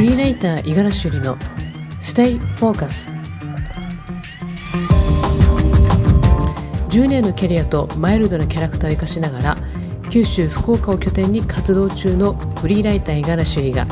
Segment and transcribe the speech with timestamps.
[0.00, 1.36] フリーライター五十嵐ゆりの
[2.00, 3.12] Stay Focus
[6.88, 9.58] 10年のキャリアとマイルドなキャラクターを生かしながら
[10.08, 13.84] 九州福岡を拠点に活動中のフリーライター五十嵐ゆりが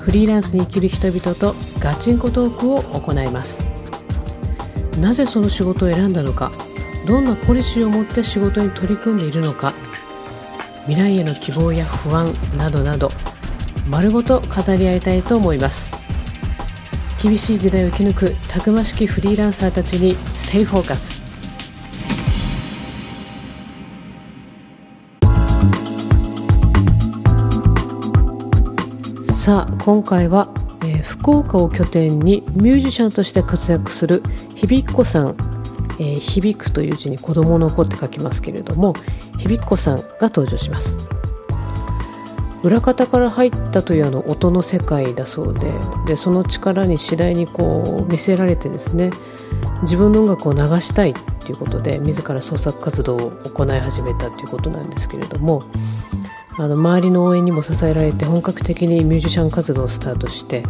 [0.00, 3.66] フリーランスに生きる人々とガチンコトークを行います。
[4.98, 6.50] なぜその仕事を選んだのか
[7.06, 9.74] どんなポリシーを持って仕事に取り組んでいるのか
[10.86, 13.10] 未来への希望や不安などなど
[13.88, 16.06] 丸ごと語り合いたいと思います。
[17.22, 21.24] 厳しい時代を生き抜くたくましきフリーランサーたちにステイフォーカス
[29.32, 34.22] さあ今回は、えー、福岡を拠点にミュージシャンとして活躍する
[34.54, 35.28] ひびっこさん、
[35.98, 38.92] えー、響くという字に子供の子って書きますけれども
[39.38, 40.96] ひびっこさんが登場します。
[42.66, 45.72] 裏方から入ったというあの音の世界だそうで
[46.04, 49.12] でその力に次第にこう見せられてですね
[49.82, 55.62] 自分の音楽を流したいっていうことで自ら創作活動を行い始めたということなんですけれども
[56.58, 60.64] あの周りの応援にも支えられて本格的にミュージシャン活動をスタートして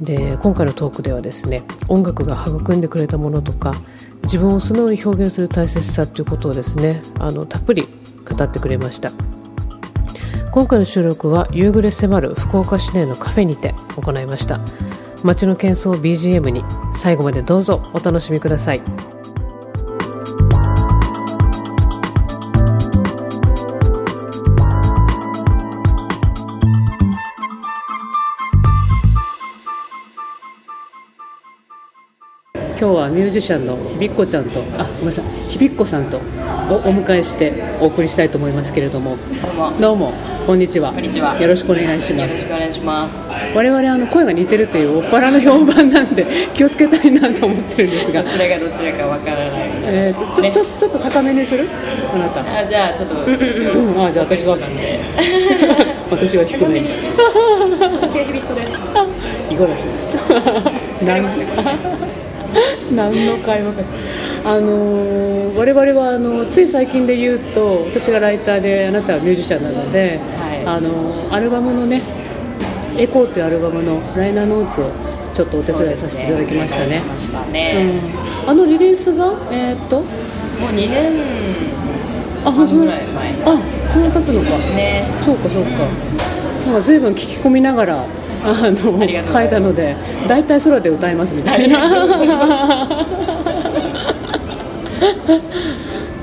[0.00, 3.74] で今回のトークではですね音楽が育んでくれたものとか
[4.22, 7.82] 自分を素直に表現する大切さということをですねあのたっぷり
[8.26, 9.33] 語ってくれました。
[10.54, 14.60] 今回の収録は夕暮れ迫る福岡市内のカフェにて行いました。
[15.24, 16.62] 街の喧騒を BGM に
[16.94, 18.80] 最後までどうぞお楽しみください。
[32.78, 35.24] 今日はミュージシャンのひびっこちゃんとあごめんなさい。
[35.48, 36.18] ひびっこさんと
[36.70, 39.16] おお迎えしてお送りしたいと思いますけれども。
[39.80, 40.12] どうも
[40.46, 40.92] こんにちは。
[40.92, 41.40] こんにちは。
[41.40, 42.20] よろしくお願いします。
[42.20, 43.16] よろしくお願いします。
[43.54, 48.22] 我々あの声が似てるというおっぱらの評判なんで 気をつけたいなと思ってるんですが。
[48.22, 49.48] どちらがどちらかわからない。
[49.86, 50.52] えーとちょ、ね。
[50.52, 51.66] ちょちょっと高めにする？
[52.14, 52.40] あなた。
[52.40, 54.56] あじゃあちょっと、うんうんあじゃあ私が
[56.10, 56.88] 私は 低めに。
[58.02, 58.78] 私がひびっこです。
[59.50, 60.16] 五十嵐です
[61.00, 61.38] 疲れます。
[61.38, 61.46] ね
[62.94, 63.82] 何の会話か。
[64.46, 70.66] あのー我々はあのつい最近で言うと私がライターであなたはミュージシャンなので、はい。
[70.66, 72.02] あのーアルバムのね
[72.98, 74.84] 「エコーというアルバムのライナーノーツを
[75.32, 76.84] ちょっとお手伝いさせていただきましたね。
[76.86, 77.76] お願いしましたね、
[78.44, 79.96] うん、あのリリースがえーっと？
[79.96, 80.02] も
[80.72, 81.12] う2年
[82.44, 83.58] あ半ぐらい前あ
[83.96, 84.50] そんな経つのか。
[84.76, 85.04] ね。
[85.24, 85.70] そうかそうか。
[86.66, 88.04] なんか随分聞き込みながら
[88.44, 89.32] あのありがとうございます。
[89.32, 89.96] 書いたので
[90.28, 91.78] 大体空で歌いますみたいな。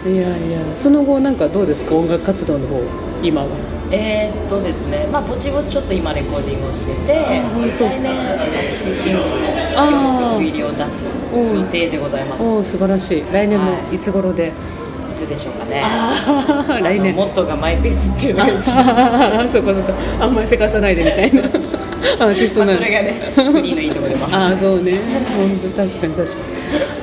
[0.05, 1.95] いやいやその後なんかどうですか？
[1.95, 2.81] 音楽活動の方
[3.23, 3.47] 今は。
[3.93, 5.05] えー、っとですね。
[5.11, 7.19] まあぼちぼちちょっと今レコーディングをしてて来
[7.99, 9.31] 年マキシシングルの
[9.75, 11.05] あー4曲入りを出す
[11.35, 12.43] 予定でございます。
[12.43, 13.23] おお素晴らしい。
[13.33, 13.95] 来年のはい。
[13.95, 14.51] いつ頃で、い
[15.15, 15.83] つでしょうかね。
[16.81, 17.13] 来年。
[17.13, 19.93] あのモットーがマイペースっていうのが そうかそうか。
[20.21, 21.49] あんまりせかさないでみたいな
[22.19, 24.25] アーティストまあなのそれがねフリーのいいところでも。
[24.27, 24.99] あるああそうね。
[25.37, 26.41] 本当確かに確かに。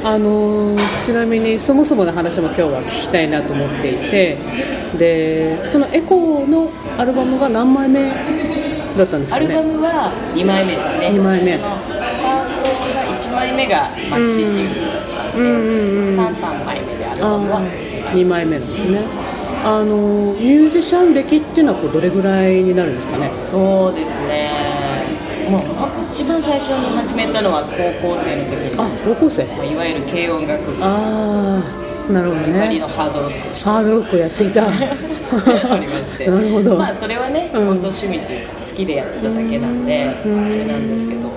[0.04, 4.36] あのーちなみにそもそもの話も今日は聞きたいなと思っていて。
[4.96, 8.10] でそのエコーのアルバムが何枚目
[8.96, 11.10] だったんですアルバかねムは2枚目ですね。
[11.10, 11.58] 二枚目。
[11.58, 16.18] ファーストが1枚目がマキシシングルだったんで、うんうんうんうん。
[16.18, 17.58] 3 3枚目でアルバムは。
[17.58, 17.60] あ
[18.14, 19.00] 2枚目なんですね。
[19.62, 23.30] あのーミュージシャン歴っていうのはこうどれぐらいになるんですかね？
[23.42, 24.50] そうですね
[25.50, 25.60] もう
[26.12, 29.44] 一番最初に始めたのは高校生の時にあ高校生？
[29.44, 30.84] まあいわゆる軽音楽部。
[30.84, 31.62] あ
[32.08, 32.78] あなるほどね。
[32.78, 34.66] のハードロックハードロックをやっていた。
[34.68, 36.26] ありまして。
[36.30, 37.66] なるほど、まあそれはね、うん。
[37.66, 40.58] 本当趣味というか好きでやってただけなんであうん。
[40.58, 41.28] れなんですけど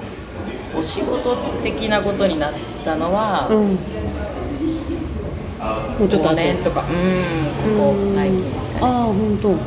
[0.77, 2.53] お仕事的なことになっ
[2.85, 3.57] たのは、うん。
[5.99, 6.85] もうちょっと5後年とか。
[6.89, 7.75] うん。
[7.77, 8.85] ここ最近ですかね。
[8.85, 9.49] ああ本当。
[9.49, 9.57] うん。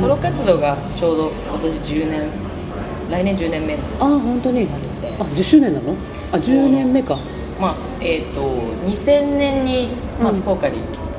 [0.00, 2.22] ソロ活動がちょうど今年10年
[3.12, 3.74] 来年10年目。
[4.00, 4.66] ああ本当に？
[5.20, 5.94] あ10周年なの？
[6.32, 7.18] あ10年目か。
[7.60, 8.40] まあえっ、と
[8.86, 9.88] 2000年に、
[10.18, 10.40] まあ、うん。
[10.40, 10.78] 福岡に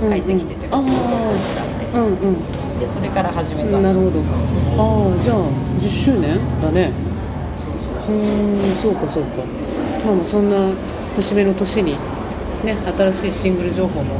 [0.09, 0.83] 帰ってきてというか、うん。
[0.83, 1.85] 地元こっちなんで。
[1.85, 2.79] うんうん。
[2.79, 3.79] でそれから始めた。
[3.79, 4.19] なるほど。
[4.19, 4.23] あ
[5.19, 5.37] あじゃあ
[5.79, 6.91] 10周年だね。
[8.09, 9.43] うーんそうかそうか。
[10.05, 10.75] まあまあそんな
[11.15, 11.91] 節目の年に
[12.65, 14.19] ね新しいシングル情報も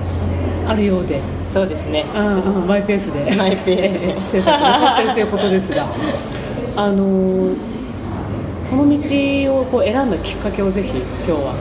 [0.68, 1.20] あるようで。
[1.48, 2.06] そうですね。
[2.14, 4.10] ああマイペースでマイペースで。
[4.10, 5.88] ええ制作なさってるということですが
[6.76, 7.74] あのー
[8.70, 11.54] この道をこう選んだきっかけをぜひ今日は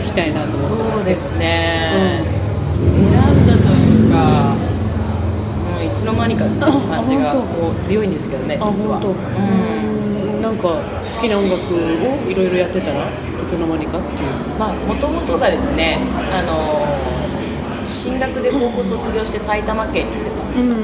[0.00, 2.24] 聞きたいなと思ってそうですね、
[2.80, 8.96] 選んだというかもういつの間にかっていう感じがこう強いんですけどね実は。
[8.96, 9.10] うん
[10.32, 10.40] うん。
[10.40, 14.30] なんか好きな音楽をいろいろやってたらいつの間にかっていう。
[14.58, 15.98] まあもともとがですね
[16.32, 20.76] あの進学で高校卒業して埼玉県に行ってたんですよ、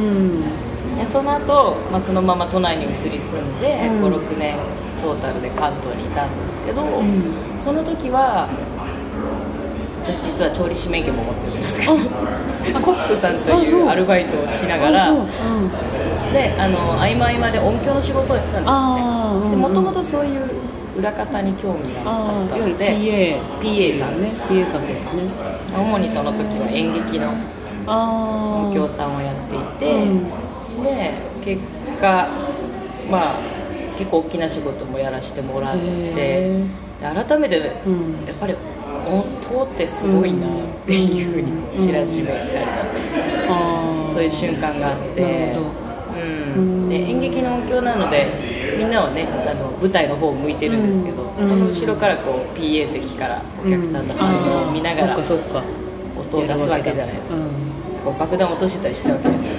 [0.96, 4.05] でその後、まあそのまま都内に移り住んで、うん。
[4.05, 4.56] 56年
[5.00, 7.20] トータルで関東にいたんですけど、ん。
[7.58, 8.49] その時は
[10.06, 11.94] 私実は調理師免許も持ってるんですけど
[12.81, 13.88] コックさんというう。
[13.88, 15.12] アルバイトをしながら
[16.32, 19.56] であの合間合間で音響の仕事をやってたんですよね。
[19.56, 20.43] もともとそういう
[20.99, 25.23] 裏方に興味があったので PA PA さんね PA さんってやつね。
[25.75, 27.31] 主にその時は演劇の
[27.87, 30.44] 音響さんをやっていて、うん
[30.82, 31.12] で
[31.44, 31.62] 結
[32.00, 32.29] 果
[33.11, 33.38] まあ
[33.97, 36.50] 結構大きな仕事もやらせてもらって
[37.00, 38.25] 改めてやうん。
[38.25, 38.55] っぱり
[39.06, 40.50] 音ってすごいなっ
[40.87, 45.56] ていうふうに知らしめられたというか、そういう瞬間があって
[46.56, 48.29] うん、で演劇の音響なので
[48.79, 51.47] みんなはねあの舞台の方を向いてるんですけど、うん。
[51.47, 55.35] その後ろからこう PA 席からお客さんの反応を見ながら音
[56.38, 57.43] を出すわけじゃないですか、
[58.19, 59.56] 爆弾落としてたりしたわけですよ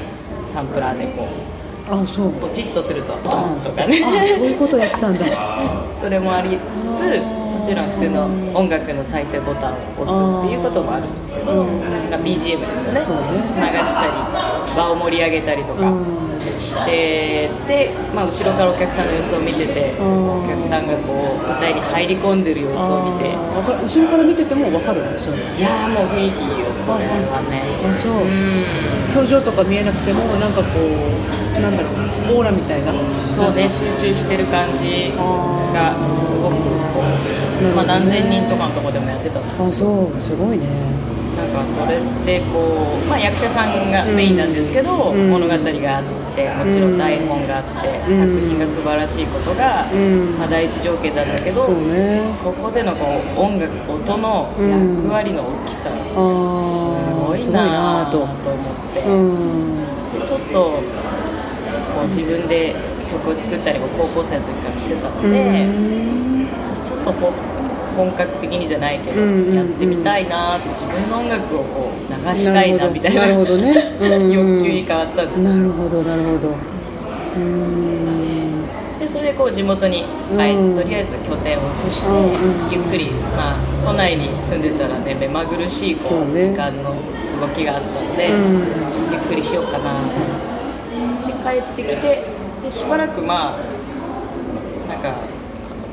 [0.56, 1.55] サンプラーでこう
[1.90, 2.32] あそう。
[2.34, 4.02] ポチッとするとドーンとかね。
[4.04, 5.26] あそういうことやってたんだ。
[5.94, 11.92] それもありつつもちろん普通の音楽の再生ボタンを押すっていうこともあるんですけど、うん。
[11.94, 13.00] なんか BGM ですよね。
[13.00, 13.06] ね。
[13.58, 14.12] 流したり
[14.76, 15.96] 場を盛り上げたりとかうん
[16.60, 20.46] してで、まあ、後ろからお客さんの様子を見ててうん。
[20.46, 23.30] お客さんがこう舞台に入り込んでる様子を見て。
[23.84, 25.12] 後ろから見てても分かるの？
[25.14, 25.58] そういうの。
[25.58, 26.46] いやーもう雰囲気よ
[26.86, 27.62] それはね。
[27.96, 28.12] あそう。
[28.14, 28.64] うん。
[29.16, 31.94] 表情とか見えなくてもなんかこうなんだろう
[32.38, 32.94] オーラみたいな。
[33.32, 35.12] そうね集中してる感じ
[35.74, 37.04] がすごくこ
[37.62, 39.70] う、まあ、何千人とかのとこでもやってたんですけど。
[39.70, 40.66] あそうすごいね。
[41.36, 45.30] なんかそれでこう、まあ、役者さんがメインなんですけど、うん。
[45.30, 46.04] 物語があっ
[46.34, 48.40] てもちろん台本があって、うん。
[48.40, 50.38] 作品が素晴らしいことが、うん。
[50.40, 52.24] まあ、第一条件なんだけど、そうね。
[52.30, 58.38] そこでのこう音楽音の役割の大きさがすごいなと思っ
[58.94, 59.76] て、うん
[60.18, 60.80] でちょっと
[61.96, 62.76] こう自分で
[63.10, 65.70] 曲を作ったりも高校生の時からしてたので、
[66.86, 67.32] ちょっとほ
[67.96, 73.74] 本格的にじゃないけど、やってみたいなって自分の音楽をこう流したいなみたいななるほどね。
[74.02, 75.50] うん欲求に変わったんですよ。
[75.50, 76.50] なるほどなるほど。
[77.38, 78.66] うん。
[79.00, 82.12] でそれでこう地元に帰とりあえず拠点を移して、
[82.72, 83.56] ゆっくり、まあ、
[83.86, 86.96] 都内に住んでたらね目まぐるしいこう時間の
[87.40, 89.12] 動きがあったので、うん。
[89.12, 90.02] ゆっくりしようかな。
[90.02, 90.45] で
[91.46, 92.24] 帰ってきて
[92.64, 93.60] でしばらくまあ
[94.90, 95.14] なんか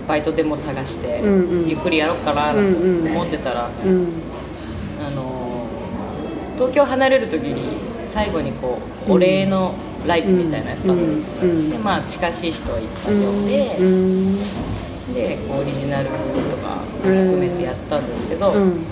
[0.09, 1.69] バイトでも探して、うんうん。
[1.69, 4.07] ゆっくりやろうかななんて思ってたら、うん。
[5.07, 5.67] あの
[6.57, 9.75] 東京離れる時に最後にこうお礼の
[10.07, 11.71] ライブみたいなのやったんですよ、うんうん。
[11.71, 14.37] でまあ近しい人をいっぱい呼んで、うん。
[15.15, 18.92] でオリジナルとか含めてやったんですけど、うん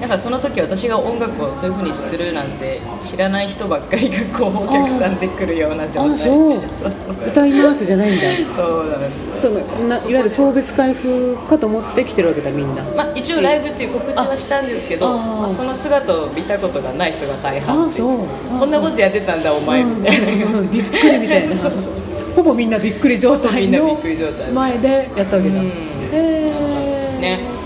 [0.00, 6.14] なんかその時私が音楽をそういう風にするなんて知らない人ばっかりがこうお客さんで来るような状態。
[6.14, 6.60] あそう。
[6.72, 8.54] そうそう歌いますじゃないんだ。
[8.56, 9.10] そうだね
[9.40, 12.82] そのないわゆる送別会風かと思って来てるわけだみんな。
[12.96, 18.18] まあ、一応ライブっていう告知はしたんですけどまあ、その姿を見たことがない人が大半あそう。
[18.58, 20.46] こんなことやってたんだお前みたいな。
[20.46, 20.62] うんう。
[20.62, 21.56] んびっくりみたいな。
[21.60, 22.34] そうそう。
[22.36, 24.50] ほぼみんなびっくり状態のみんなびっくり状態。
[24.50, 25.60] 前でやったわけだ。
[25.60, 25.66] うん。
[25.66, 25.72] へ
[26.12, 27.59] えね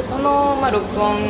[0.00, 1.20] でその、まあ、録音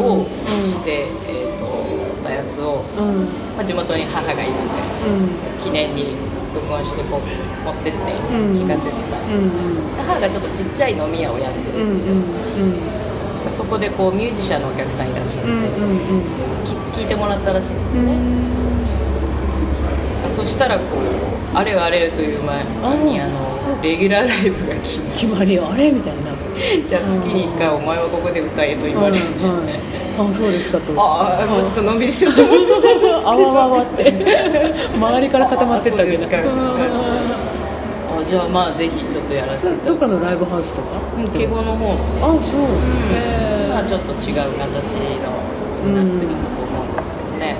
[0.00, 0.24] を
[0.72, 3.08] して、えー、とたやつを、うん。
[3.08, 6.16] うんまあ、地元に母がいるんで記念に
[6.54, 7.20] 録音してこう
[7.64, 8.02] 持ってってう
[8.54, 8.56] ん。
[8.56, 9.52] 聞かせてた、うん
[10.08, 12.14] 母がちょっとちっちゃい飲み屋をやってうんうんるんですよ、
[13.50, 15.50] そこでこうミュージシャンのお客さんいらっしゃって、
[16.98, 18.16] 聞いてもらったらしいんですよね、
[20.30, 22.64] そしたらこうあれよあれよという前
[23.04, 25.92] にああのレギュラーライブが決まりあれ？
[25.92, 26.27] みたいな
[26.86, 29.24] じゃあ月に1回お前はここで歌えと言われて、
[30.18, 30.92] あそうですかと。
[30.98, 34.10] ああもうちょっとのんびりしようと思ってたんですあわわわって。
[34.94, 36.26] 周りから固まってったわけだ。
[36.26, 36.28] あ
[38.24, 39.86] じゃあまあぜひちょっとやらせて。
[39.86, 40.98] どっかのライブハウスとか？
[41.36, 41.94] 敬語の方。
[42.20, 42.66] あそう。
[43.14, 45.38] へまあちょっと違う形の
[45.86, 47.54] になってると思うんですけどね、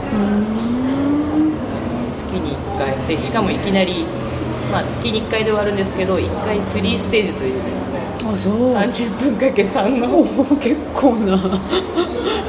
[2.13, 2.99] 月に1回。
[3.07, 4.05] でしかもいきなり、
[4.71, 8.75] まあ、月に1回で終わるんですけど1回3ステージというですねあそう。
[8.75, 10.21] 30分かけ3の。
[10.21, 10.25] お
[10.57, 11.37] 結構な。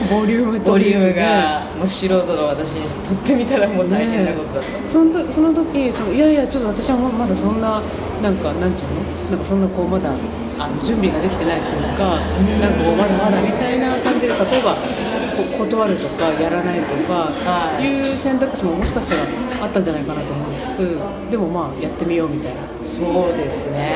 [0.10, 7.82] ボリュームとボリュームねがもう素人の私にとってみたらもう大変なことだった、その時その時そのいやいやちょっと私はまだそんな
[8.24, 9.36] なんかなんていうの？
[9.36, 10.10] なんかそんなこうまだ
[10.58, 12.18] あの準備ができてないというか、
[12.60, 17.84] なんかこうまだまだみたいな感じで例えばこ断るとかやらないとかはい。
[17.86, 19.22] いう選択肢ももしかしたら
[19.66, 20.98] あったんじゃないかなと思いつつ
[21.32, 22.62] でもまあやってみようみたいな。
[22.86, 23.96] そうですね。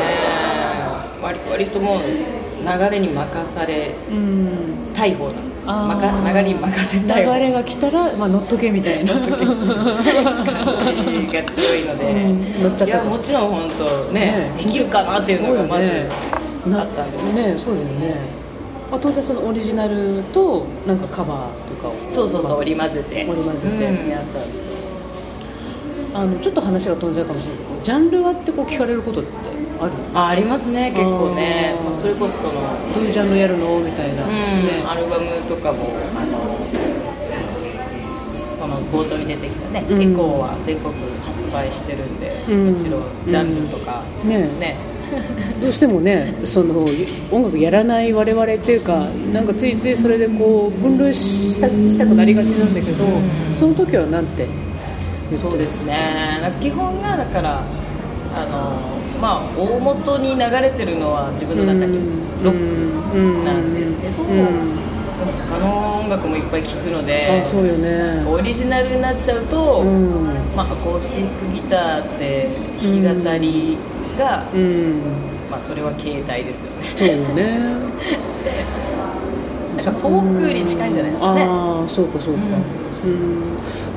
[1.22, 2.10] 割割ともう流
[2.90, 4.50] れに任されうん。
[4.94, 5.34] たい方な
[5.66, 5.88] あー。
[5.88, 7.26] まか流れに任せたい。
[7.26, 9.14] 方流れが来たら、まあ、乗っとけみたいな。
[9.14, 9.38] 感じが
[11.44, 12.64] 強いので、うん。
[12.64, 14.52] 乗っちゃったいやもちろん本当ねね。
[14.58, 15.90] できるかなっていうのがまず、
[16.70, 18.16] なあったんですよねそうだよね、
[18.94, 21.96] まあ、当然そのオリジナルとなんかカバーとかを。
[22.12, 23.26] そうそうそう織り交ぜて。
[23.26, 24.74] 織り交ぜてうんやったんですよ
[26.14, 27.58] あのちょっと話が飛んじゃうかもしれない。
[27.58, 29.30] けどジャンルはってこう聞かれることって
[29.82, 29.92] ある？
[30.14, 31.74] あありますね結構ね。
[31.84, 32.54] まあ、それこそその
[32.94, 33.80] どういうジャンルやるの？
[33.80, 34.84] みたいな、うんね。
[34.86, 36.38] アルバムとかもあの
[38.30, 40.02] その冒頭に出てきたね、うん。
[40.04, 40.94] エコーは全国
[41.26, 42.74] 発売してるんで、うん。
[42.74, 44.30] もちろんジャンルとか、うん。
[44.30, 44.93] ね
[45.62, 46.86] どうしてもねその
[47.32, 53.58] 音楽やらない我々っていうかなんかついついそれでこう分類したしたくなりがちなんだけど、うん。
[53.58, 54.46] その時はなんて？
[55.30, 56.54] てそうですね。
[56.60, 57.64] 基本がだから
[58.36, 58.78] あの
[59.22, 62.00] まあ大元に流れてるのは自分の中に
[62.44, 62.70] ロッ
[63.12, 64.14] クなんですけど、
[65.48, 68.26] 他の音楽もいっぱい聴くのであそうよね。
[68.28, 70.26] オリジナルになっちゃうと、うん。
[70.56, 72.48] まあ、アコースティックギターって
[72.80, 73.78] 弾き語り
[74.18, 75.02] が、うん。
[75.50, 76.88] まあ、それは携帯ですよね。
[76.96, 77.60] そうよね。
[79.78, 81.42] なんかフォークに近いんじゃないですかね。
[81.48, 82.40] ああそうかそうか、
[83.06, 83.42] うん。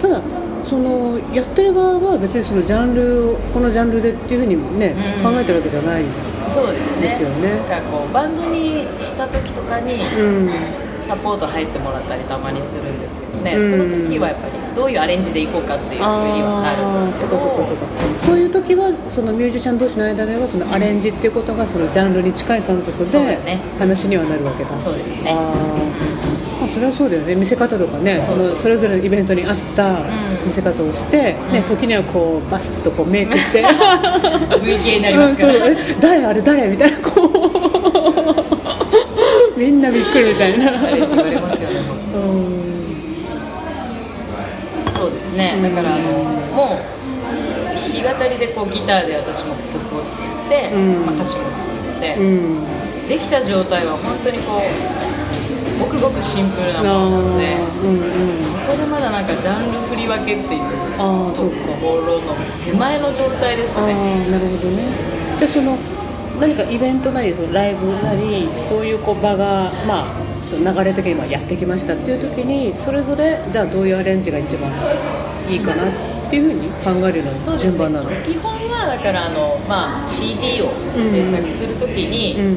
[0.00, 0.20] ただ
[0.62, 5.32] そのやってる側は別にそのジャンルをこのジャンルでっていうふうにね、うん。
[5.32, 6.02] 考えてるわけじゃない
[6.48, 7.08] そうですね。
[7.08, 7.48] ですよね。
[7.50, 10.50] なんかこうバンドにした時とかにうん
[11.06, 13.90] サポート入ってもらったりたまにするんですけどね、うん。
[13.90, 16.02] その時はやっぱりどういうアレンジでいこうかっていうふうに
[16.42, 17.38] はなるんですけど。
[17.38, 24.78] そうかそうかそうかそういう時はそのミュージシャン同士の間ではそのアレンジっていうことがそのジャンルに近い感覚で話にはなるわけだ。
[24.78, 25.32] そうですね。
[25.32, 27.34] まあそれはそうだよね。
[27.34, 28.20] 見せ方とかね。
[28.26, 30.00] そのそれぞれのイベントに合った
[30.44, 33.64] 見せ方をして、ね、時にはこうバスッとこうメイクして。
[34.66, 37.25] VK になりますから、うん誰あれ誰みたいなこう
[39.56, 40.68] みんなびっくりみたいな。
[40.68, 41.80] あれって言われますよね
[42.14, 42.56] うん。
[44.94, 45.58] そうですね。
[45.62, 46.04] だからあの
[46.52, 46.78] もう
[47.74, 51.06] 弾き語りでこうギターで私も曲を作って、うん。
[51.06, 53.08] まあ、歌詞も作って、うん。
[53.08, 58.40] できた状態は本当にこうごくごくシンプルなものなのでうんうん。
[58.40, 60.60] そこでまだなんかジャンル振り分けっていう
[61.32, 61.48] と
[61.80, 62.34] ころの
[62.64, 63.94] 手前の状態ですかね。
[64.28, 64.84] なるほどね。
[65.40, 65.78] でその
[66.40, 74.70] 何かイベントなりそのライブなりそういうこう場がまあその流れ的にまあやってきましたっていう時にそれぞれじゃあどういうアレンジが一番
[75.48, 78.10] いいかなっていうふうに考えるの順番なの？
[78.22, 82.56] 基本はだからあの、まあ、CD を制作するときに、うん。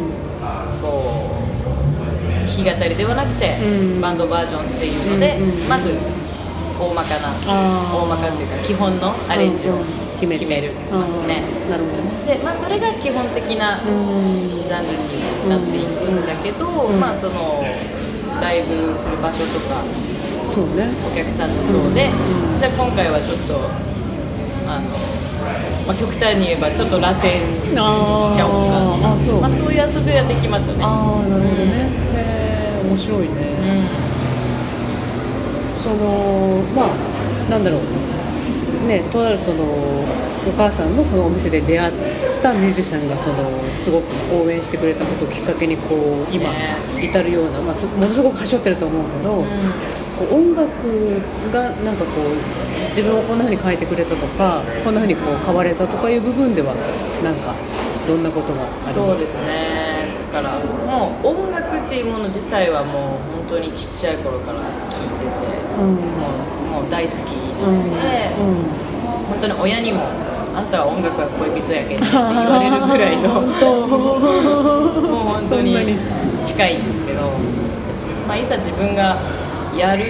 [0.82, 4.02] こう弾き語りではなくて、うん。
[4.02, 5.94] バンドバージョンっていうので、うんうんまず
[6.80, 7.30] 大まかな
[7.94, 10.72] 大まかっていうか基本のアレンジをうんうん決める。
[10.92, 12.36] ますね、なるほどね。
[12.38, 17.00] で、まあ、それが基本的なうんジャンルになっていくんだけど、ん。
[17.00, 17.64] まあその
[18.42, 19.84] ライブする場所とか
[20.52, 20.90] そうね。
[21.06, 22.60] お客さんのそうで、うん。
[22.60, 23.56] じゃあ今回はちょっと
[24.68, 24.86] あの、
[25.88, 29.16] まあ、極端に言えばちょっとラテンにしちゃおうか。
[29.16, 29.42] あそう。
[29.42, 30.84] まあ、そういう遊びはできますよね。
[30.84, 31.90] ああなるほどね。
[32.14, 33.50] へえ面白いね。
[35.82, 37.82] そのまあなんだろう
[38.88, 41.94] ねとあるそのお母さんのそのお店で出会っ
[42.42, 43.36] たミュージシャンがその
[43.84, 46.78] すごく応援してくれたことをきっかけにこう今ね。
[47.00, 49.46] 至るような、まあ、すものすごくはしょってると思うけど、こ
[50.32, 50.68] う音楽
[51.54, 52.36] がなんかこう
[52.90, 56.76] 自分をこんな風に変えてくれたとかこんな風にこう変われたとかいう部分では
[57.24, 57.56] なんか
[58.06, 58.94] どんなことがありますか？
[58.94, 60.12] そうですね。
[60.34, 63.18] だからもう音楽っていうもの自体はもう
[63.48, 65.32] 本当にちっちゃい頃から聴いてて、
[65.80, 65.96] うん。
[65.96, 68.80] もうもう大好きなうんので、うん
[69.30, 70.02] 本当に親にも
[70.58, 73.50] 「あんたは音楽は恋人やけん」って言われるぐらいの もう
[75.38, 75.78] 本当に
[76.44, 77.22] 近いんですけど、
[78.28, 79.18] まあ、いざ自分が
[79.78, 80.02] やる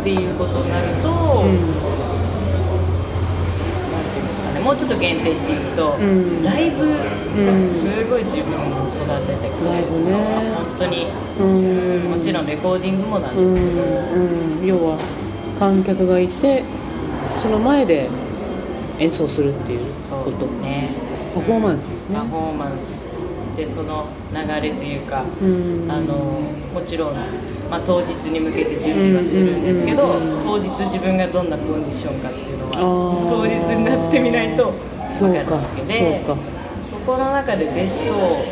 [0.00, 1.44] っていうことになると、なん
[4.08, 6.42] ていうんですかねもうちょっと限定して言うと、うん。
[6.44, 6.86] ライブ
[7.44, 10.24] がすごい自分を育ててくれるのが
[10.56, 11.08] 本当に、
[11.40, 12.10] うん。
[12.10, 13.82] もちろんレコーディングもなんうんですけど、
[14.14, 14.24] う
[14.64, 14.66] ん。
[14.66, 14.96] 要は
[15.58, 16.62] 観客がいて
[17.40, 18.08] その前で
[18.98, 20.88] 演奏するっていうそうことですね。
[21.34, 23.00] パフォーマンスパねフォーマンス
[23.56, 25.90] でその流れというか、うん。
[25.90, 26.14] あの
[26.72, 27.14] もちろん、
[27.70, 32.72] まあ、当日に向けて準備はするんですけど、当日自分がどんなコンディションかっていうのは
[33.28, 34.72] 当日になってみないと
[35.10, 35.42] そうか。
[35.42, 36.24] 分かるわけで
[36.80, 38.44] そこの中でベストを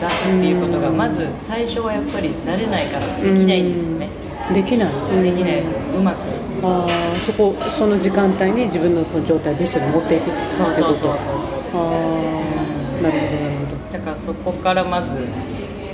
[0.00, 4.08] 出すっていうことがまず最初はやっぱり慣れないからできないんですよね、
[4.52, 4.92] できない。
[5.22, 5.70] できないです。
[5.70, 6.21] うまく
[6.62, 10.22] ああそこその時間帯に自分のその状態をベストに持っていく。
[10.22, 11.10] ってことそうそうそうそう。
[11.10, 11.88] あ
[13.00, 13.98] あなるほどなるほど。
[13.98, 15.12] だからそこからまず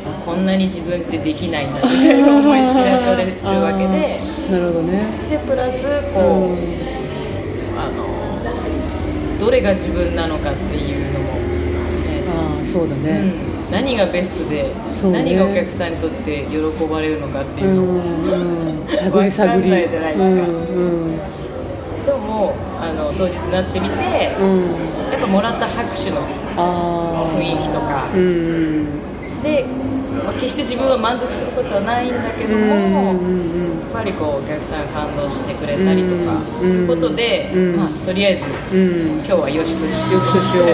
[0.06, 3.30] あこんなに自分ってできないんだみたいな思い知らされる
[3.62, 4.20] わけで。
[4.50, 5.04] なるほどね。
[5.30, 5.84] でプラス
[6.14, 6.88] こう、うん。
[7.78, 12.22] あのどれが自分なのかっていうのも、ね。
[12.28, 13.32] ああそうだうねん、
[13.70, 14.70] 何がベストで、ね。
[15.12, 16.56] 何がお客さんにとって喜
[16.86, 19.70] ばれるのかっていううのも、ん、うん、探り探り。
[19.70, 20.24] ないじゃないですか。
[20.24, 21.16] うんうん。
[22.06, 25.12] でももうあの当日になってみて、うん。
[25.12, 26.22] やっぱもらった拍手の
[26.56, 28.08] 雰囲気とか。
[28.14, 28.86] うん。
[29.42, 29.64] で、
[30.24, 37.76] まあ決して自分は満足することはないんだけどうんも、うんやっぱりこうお客さんが感動してくれたりとかすることで、うん。
[37.76, 38.44] まあ、とりあえず
[38.74, 38.80] うん。
[38.80, 40.66] うん今日はよしとしようとしよう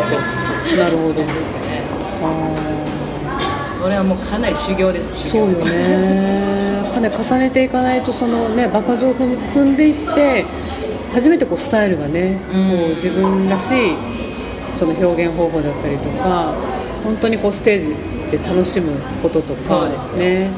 [0.71, 0.77] と。
[0.79, 1.15] なるほど。
[1.21, 1.84] ですかね
[2.26, 6.88] あそれはもうかなり修行ですそうよね。
[6.93, 10.45] かなり重ねていかないとそのね場数を踏んでいって
[11.12, 12.71] 初めてこうスタイルがね、うん。
[12.71, 13.97] こう自分らしい
[14.76, 16.52] その表現方法だったりとか
[17.04, 17.88] 本当にこうステージ
[18.31, 20.50] で楽しむこととかそうですね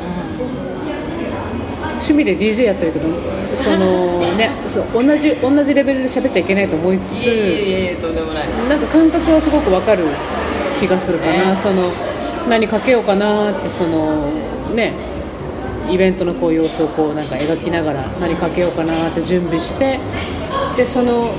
[1.96, 3.08] 趣味で DJ やってるけど
[3.56, 8.48] そのねそう同じ同じレベルで喋っちゃいけないと思いつついえいえとんでもない。
[8.68, 10.04] なんか感覚はすごくわかる
[10.80, 11.56] 気がするかな、ね。
[11.62, 11.90] その
[12.48, 14.30] 何かけようかなってその
[14.74, 14.92] ね。
[15.88, 20.00] イベントのこう様子をこうなんか描きながら何かけようかなって準備して
[20.76, 21.30] でその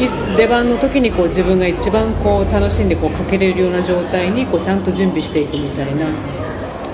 [0.00, 6.06] い出番の時にこう自分が一番こう楽しんでこうかけれるような状態にこうちゃんと準備していくみたいな。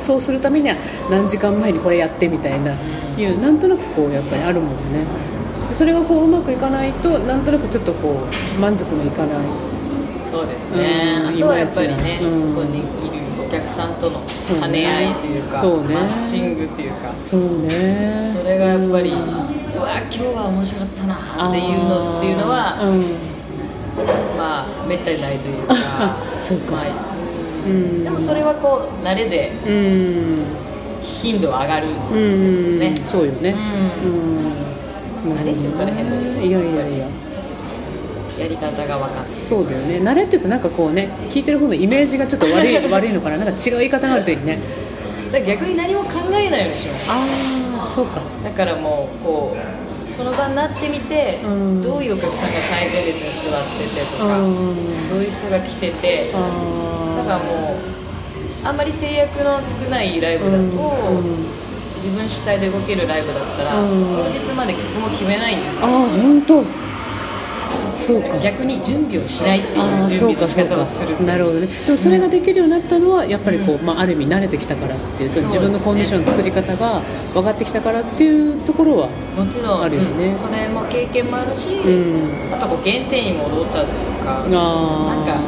[0.01, 0.75] そうするためには
[1.09, 2.75] 何時間前にこれやってみたいな。
[3.17, 5.07] いうなんとなくこうやっぱりあるもんね。
[5.75, 8.21] それがこううまくいかないとなんとなくちょっとこ
[8.59, 9.76] う満足のいかない
[10.37, 11.37] そうですね、うん。
[11.37, 14.21] あとはやっぱりね、うんそこにいるお客さんとの
[14.61, 15.95] 兼ね合いというかそうね。
[15.95, 17.11] マッチングというか。
[17.25, 18.35] そうね。
[18.37, 21.15] それがやっぱり、ううんわ今日は面白かったな
[21.49, 23.01] っていうのっていうのは、うん。
[24.37, 25.75] まあめったにないというか。
[26.43, 26.73] そうか。
[26.73, 26.85] まあ
[27.67, 28.05] うん。
[28.05, 30.45] でもそれはこう慣れでうん。
[31.01, 32.79] 頻度は上がるんですようん。
[32.79, 33.55] ね、そうよね。
[34.05, 35.31] うん。
[35.31, 35.37] うん。
[35.39, 36.47] 慣れって言ったら変だけど。
[36.47, 37.07] いやいやいや
[38.39, 39.31] やり方が分かって。
[39.49, 39.99] そうだよね。
[39.99, 43.37] 慣れっていうとなんかこうね聞いてる方のイメージがちょっと悪い 悪いのかな。
[43.39, 44.59] なんか違う言い方があるといいね。
[45.47, 47.17] 逆に何も考えないようにしましたあ
[47.89, 48.21] あそうか。
[48.45, 51.83] だからもうこうその場になってみて、うん。
[51.83, 55.09] どういうお客さんが最前列に座っててとか、うん。
[55.11, 57.75] どういう人が来ててだあからも
[58.65, 60.67] うあんまり制約の少ないライブだと、うん。
[62.03, 64.25] 自分主体で動けるライブだったら、うん。
[64.25, 65.97] 当日まで曲も決めないんですあよ。
[65.97, 66.65] あ本当
[68.43, 71.67] 逆に準備をしないっていあうあそう準備の仕かそうか方をするなるほどね。
[71.67, 77.03] でもそれができるようになったのはやっぱりこう、まあ、ある意味慣れてきたからっていうその自分のコンディションの作り方が
[77.35, 80.29] 分かってきたからっていうところはもちろんあるよね。
[80.29, 80.39] うん。
[80.39, 82.55] それも経験もあるし、うん。
[82.55, 85.41] あとこう原点に戻ったというかあなんか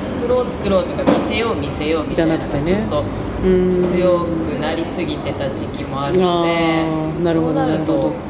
[0.00, 2.86] 作ろう作ろうとか見せよう見せようみたいなじゃなくてね。
[2.88, 3.04] ちょっと
[3.44, 3.92] うん。
[3.96, 8.29] 強くなりすぎてた時期もあるのでなるほどなるほど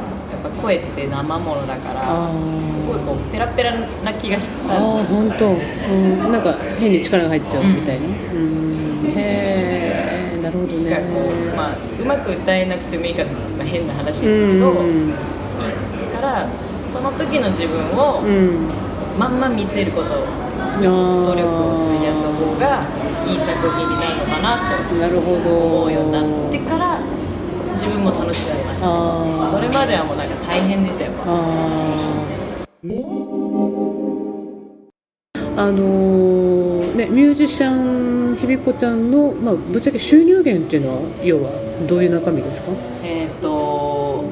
[0.61, 5.13] 声って生ものだからすごいこうペラペラな気がしたんです。
[5.13, 5.53] よ本当、う
[5.95, 8.13] ん、なんか変に力が入っちゃうみたいな、うん、
[9.15, 10.95] へえなるほどね。
[11.13, 15.09] こうまあ、うまく歌えなくてもいいから、まあ、変な話ですけど、うん。
[15.09, 15.13] いい
[16.13, 16.47] から
[16.81, 18.67] その時の自分をうん。
[19.19, 20.09] まんま見せること
[20.81, 22.81] 努力を費やす方が
[23.27, 26.97] いい作品になるのかなとなるほど思うようになってから
[27.73, 29.49] 自分も楽しくなりました、あー。
[29.49, 31.11] それまではもうなんか大変でしたよ。
[35.57, 41.51] あのーねミュージシャンひびこちゃんの、まあ、ぶっちゃけ収入源っていうのは要は
[41.87, 42.71] どういう中身ですか？
[43.03, 44.23] えっ、と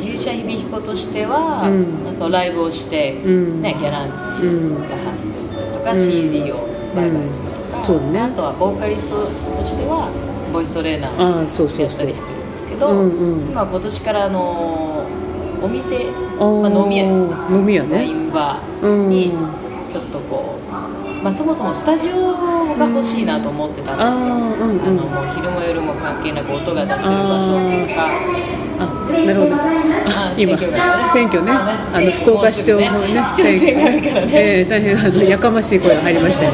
[0.00, 2.04] ミュージシャンひびひことしては、うん。
[2.04, 3.62] まあ、そうライブをして、うん。
[3.62, 5.96] ね、ギャランティーが発生するとか、うん。
[5.98, 6.56] CD を
[6.96, 8.20] 売買するとか、ね。
[8.20, 10.08] あとはボーカリストとしては
[10.52, 11.86] ボイストレーナーああそうそうそう。
[11.86, 12.34] やったりしてる
[12.78, 13.50] ど、うんうん。
[13.50, 15.04] 今今年からあの
[15.62, 15.96] お店、
[16.38, 17.28] あまあ、ー飲み屋ですね。
[17.50, 19.32] 飲み屋ワイねンバうんーに
[19.92, 24.40] ちょっとこう、まあ、そもそもスタジオが欲しいなと思ってたんですよ、うん。
[24.40, 28.08] うんあのもう昼も夜も関係なく音が出せる場所っていうか。
[28.80, 28.86] あ
[29.26, 29.56] なるほど。
[29.56, 30.56] あ今
[31.12, 31.72] 選挙がね。
[31.92, 34.30] あの福岡市長のねね市長選があるからね。
[34.32, 36.52] えー大変あのやかましい声が入りましたが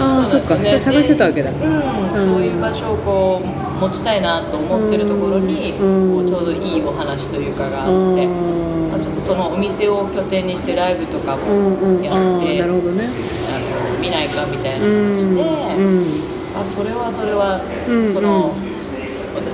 [0.00, 0.54] ああそっか。
[0.56, 1.50] ね探してたわけだ。
[1.50, 2.18] うん。
[2.18, 6.16] そういう場所をこう持ちたいなと思ってるところに、うん。
[6.16, 13.04] こうちょうどいいお話というかがああって、ーまあ、ちょっとそのお店を拠点にしてライブとかもやって、ーなるほどね。
[13.04, 13.58] あ
[13.94, 15.14] の見ないかみたいなうん。
[15.14, 15.42] 話で、
[15.76, 16.60] うん。
[16.60, 18.54] あそれはそれは、うんその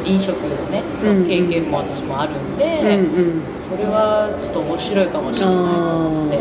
[0.05, 3.57] 飲食のねその経験も私もあるんで、うんうん。
[3.57, 6.37] それはちょっと面白いかもしれないと思って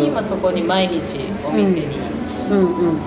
[0.00, 1.96] で今そこに毎日お店に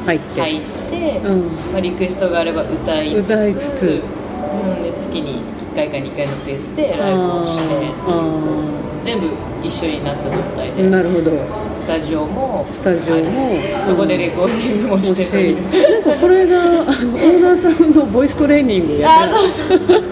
[0.06, 1.48] 入って、入って、うん。
[1.72, 4.02] まあ、リクエストがあれば歌い歌いつつ
[4.48, 9.28] うん、で月に1回か2回のペースでライブをしてっていうあー全部
[9.64, 11.32] 一緒になった状態でなるほど。
[11.74, 13.22] スタジオもスタジオも。
[13.22, 13.82] はい。
[13.82, 20.04] そこでレコーディングももしてというしなんかこの間あの オーナーさんのボイストレーニングやあってそうそうそう。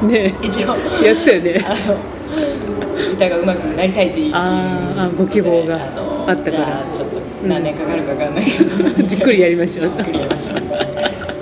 [0.00, 0.34] たね。
[0.42, 0.68] 一応。
[1.04, 1.64] やってたよね。
[1.66, 1.96] あの
[3.12, 6.50] 歌が上手くなりたいっていうあご希望があったから。
[6.50, 9.88] じゃあちょっと何年かかるか分かんないけど、じっくりやりましょう。
[9.88, 10.99] じっくりやりましょう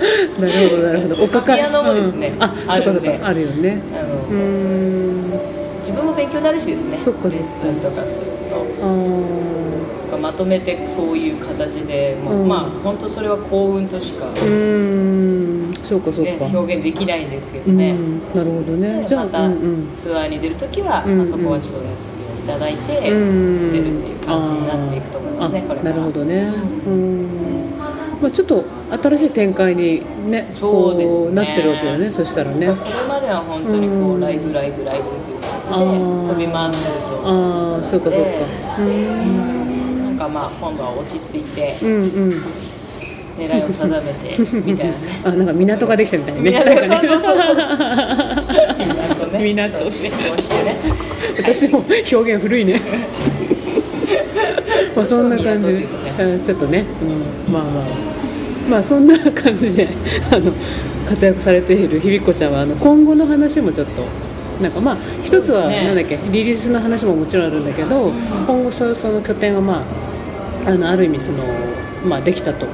[0.39, 1.23] なるほどなるほど。
[1.23, 2.43] おかかピアノもですねうん。
[2.43, 3.19] ああるんで。
[3.21, 3.81] あるよね。
[3.93, 5.39] あの、
[5.79, 6.97] 自分も勉強になるしですね。
[7.01, 7.37] そっかそっか。
[7.37, 10.19] レッスンとかすると。
[10.19, 12.47] まとめてそういう形でもう、うん。
[12.47, 14.29] まあ本当それは幸運としか、う
[15.85, 18.21] そうかそうねか、表現できないんですけどね、うん。
[18.33, 19.05] なるほどね。
[19.07, 19.89] じゃあでまたうんうん。
[19.93, 25.95] ツアーに出るときは、うんまあ、そこはちょっとお休みをいただいて、うん出るっていう感じになっていくと思いますねあこれから。
[25.95, 26.53] なるほどね。
[26.85, 27.68] うん
[28.21, 28.63] まあちょっと
[29.01, 31.13] 新しい展開にねそうですね。
[31.25, 32.75] こうなってるわけよねそしたらね。
[32.75, 37.27] それまでは本当にこう、うんライブライブライブっていうあ感じでー飛び回ってる状態あ
[37.81, 38.29] あそうかそうか。
[38.79, 38.87] ううん。
[40.05, 42.33] なんかまあ今度は落ち着いてんうんうん。
[43.39, 44.97] 狙いを定めて みたいなね。
[45.23, 46.41] あなんか港ができたみたいね。
[46.51, 47.55] 港ねそうそうそう。
[49.31, 49.39] ね。
[49.53, 50.13] 港してね。
[51.39, 52.81] 私も表現古いね。
[54.95, 55.67] まあそんな感じ。
[55.67, 55.87] で、
[56.43, 56.85] ちょっとね、
[57.47, 57.83] うん、まあまあ。
[58.69, 59.87] まあそんな感じで
[60.31, 60.51] あの
[61.07, 64.03] 活躍されているひびっこちゃんはあの今後の話もちょっと
[64.61, 68.11] なんかまあ一つはなんだっけ、リリースの話ももちろんあるんだけど、
[68.45, 69.83] 今後そうその拠点がま
[70.65, 71.37] ああのある意味その
[72.07, 72.67] まあできたと。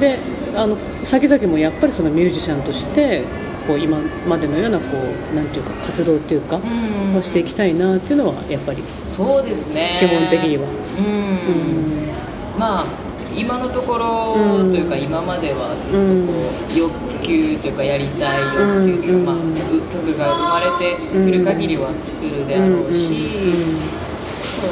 [0.00, 0.16] で
[0.56, 3.24] あの先々もやっぱりそのミュージシャンとして
[3.66, 4.84] こう今までのようなこ
[5.32, 7.16] うなんていうか活動っていうか、うん。
[7.16, 9.96] をしていきたいなっていうのはやっぱりそうですね。
[9.98, 10.64] 基本的には。
[10.64, 12.27] うん、
[12.58, 12.86] まあ
[13.36, 14.72] 今のところうん。
[14.72, 19.54] というか今まではずっとこう欲求というかやりたい欲求というか、うん。
[19.54, 23.28] まあ、う曲が生まれてくる限りは作るであろうし、
[24.58, 24.70] そう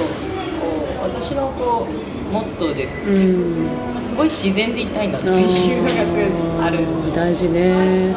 [0.58, 0.66] こ
[0.98, 3.08] う私のこうモットーでうん。
[3.10, 6.24] 自分はすごい自然でいたいなっていうのがすごい
[6.66, 7.14] あるんですよ。
[7.14, 8.16] 大事ね。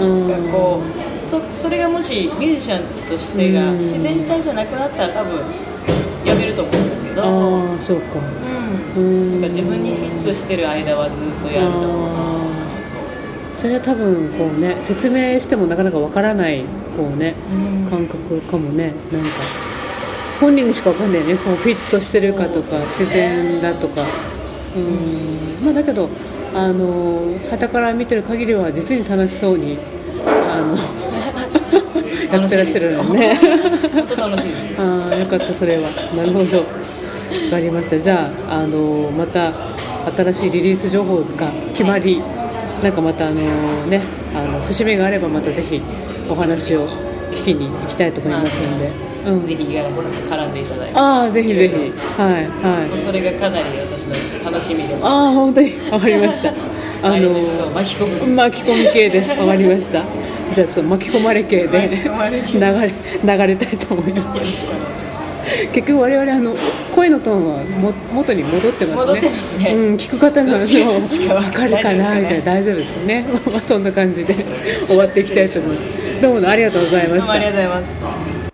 [0.00, 0.52] うん。
[0.52, 3.78] こうそそれがもしミュージシャンとしてがうん。
[3.78, 5.40] 自然体じゃなくなったら多分
[6.26, 7.26] やめると思うんですけど、あ
[7.74, 8.18] あそうか
[8.96, 9.38] う、うん。
[9.38, 11.72] んなんか自分にフィットしてる間はずっとやる
[13.56, 16.62] それは多分こうね説明してもなかなかわからない
[16.96, 17.90] こうねうん。
[17.90, 18.92] 感覚かもね。
[19.12, 19.28] なんか
[20.40, 21.34] 本人にしかわかんないよね。
[21.34, 24.04] こうフィットしてるかとか自然だとか。
[24.76, 25.64] うん。
[25.64, 26.08] まあだけど
[26.54, 29.76] あの傍から見てる限りは実に楽しそうに
[30.26, 30.76] あの
[32.38, 33.34] やってらっしゃるのね。
[33.92, 34.78] 本当楽しいですよ。
[34.86, 35.88] ああよかったそれは。
[36.16, 36.64] なるほど
[37.44, 37.98] わかりました。
[37.98, 39.52] じゃああのまた
[40.16, 42.22] 新しいリリース情報が決まり
[42.82, 43.40] なんかまたあの
[43.86, 44.00] ね
[44.34, 45.80] あの節目があればまたぜひ
[46.30, 46.88] お話を
[47.30, 48.90] 聞きに行きたいと思いますので、
[49.30, 50.92] うん、ぜひ五十嵐さんと絡んでいただい。
[50.92, 51.74] てああぜひぜひ。
[51.74, 52.98] はいはい。
[52.98, 57.30] それがかなり私の楽しみでもああ本当にわかりましたあの
[57.74, 60.04] 巻き込む巻き込み系でわかりました。
[60.54, 64.66] じゃあちょっと巻き込まれ系で 流れ流れたいと思います
[65.72, 66.54] 結局我々あの
[66.94, 69.20] 声のトーンはも元に戻ってますね。
[69.22, 69.74] すね。
[69.74, 71.00] うん、聞く方がそう
[71.42, 73.24] 分かるかなみたいな大丈夫ですかね。
[73.50, 74.34] まあそんな感じで
[74.86, 75.86] 終わっていきたいと思います。
[76.20, 77.52] どうもありがとうございまどうもありした。
[77.52, 77.80] がとうございま
[78.44, 78.48] す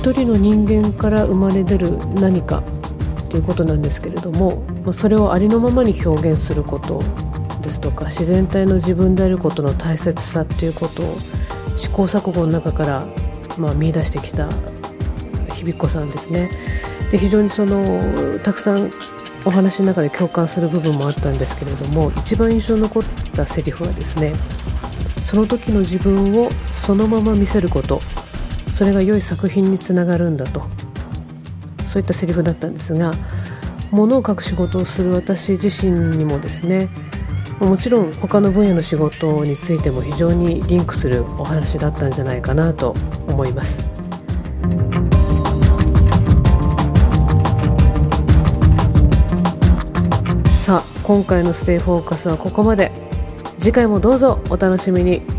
[0.00, 2.62] 一人の人間から生まれ出る何か
[3.36, 7.02] ということなんですけれどもまあそれをありのままに表現すること
[7.60, 11.16] ですとか自然体の自分であることの大切さということを
[11.76, 13.06] 試行錯誤の中から、
[13.58, 14.48] まあ、見出してきた
[15.54, 16.48] ひびっこさんですね。
[17.10, 18.90] で非常にそのたくさん
[19.44, 23.02] お話の中で共感する部分もあったんですけれども一番印象に残っ
[23.34, 24.32] たセリフはですね
[25.20, 28.00] その時の自分をそのまま見せること。
[28.74, 30.85] それが良い作品につながるんだと。
[31.96, 33.10] そういったセリフだったんですが
[33.90, 36.90] 物を書く仕事をする私自身にもですね
[37.58, 42.94] もちろん他の分野の仕事についても非常にリンクするお話だったんじゃないかなと
[43.28, 43.86] 思います。
[50.62, 52.92] さあ今回の「ステイフォーカス」はここまで。
[53.58, 55.35] 次回もどうぞお楽しみに。